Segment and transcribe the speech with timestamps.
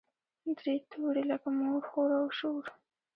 [0.57, 2.65] درې توري لکه مور، خور او شور.